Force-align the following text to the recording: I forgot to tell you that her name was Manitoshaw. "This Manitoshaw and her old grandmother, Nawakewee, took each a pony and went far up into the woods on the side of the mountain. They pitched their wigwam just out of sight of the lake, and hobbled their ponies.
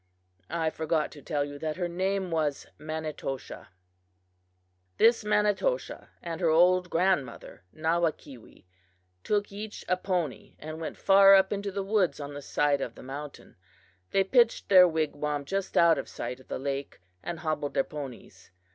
I 0.49 0.71
forgot 0.71 1.11
to 1.11 1.21
tell 1.21 1.45
you 1.45 1.59
that 1.59 1.75
her 1.77 1.87
name 1.87 2.31
was 2.31 2.65
Manitoshaw. 2.79 3.67
"This 4.97 5.23
Manitoshaw 5.23 6.07
and 6.23 6.41
her 6.41 6.49
old 6.49 6.89
grandmother, 6.89 7.61
Nawakewee, 7.71 8.65
took 9.23 9.51
each 9.51 9.85
a 9.87 9.95
pony 9.97 10.55
and 10.57 10.81
went 10.81 10.97
far 10.97 11.35
up 11.35 11.53
into 11.53 11.71
the 11.71 11.83
woods 11.83 12.19
on 12.19 12.33
the 12.33 12.41
side 12.41 12.81
of 12.81 12.95
the 12.95 13.03
mountain. 13.03 13.57
They 14.09 14.23
pitched 14.23 14.69
their 14.69 14.87
wigwam 14.87 15.45
just 15.45 15.77
out 15.77 15.99
of 15.99 16.09
sight 16.09 16.39
of 16.39 16.47
the 16.47 16.57
lake, 16.57 16.99
and 17.21 17.41
hobbled 17.41 17.75
their 17.75 17.83
ponies. 17.83 18.49